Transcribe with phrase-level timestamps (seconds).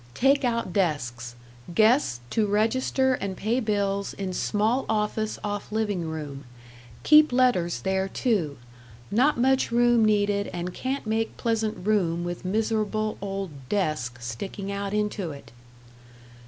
[0.15, 1.35] Take out desks
[1.75, 6.43] guests to register and pay bills in small office off living room
[7.03, 8.57] keep letters there, too.
[9.11, 14.91] Not much room needed and can't make pleasant room with miserable old 'desk' sticking out
[14.91, 15.51] into it.